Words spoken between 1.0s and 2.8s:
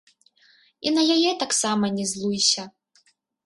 яе таксама не злуйся.